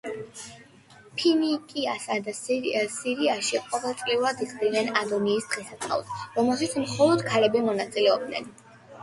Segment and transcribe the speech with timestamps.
[1.17, 8.53] ფინიკიასა და სირიაში ყოველწლიურად იხდიდნენ ადონისის დღესასწაულს, რომელშიც მხოლოდ ქალები მონაწილეობდნენ.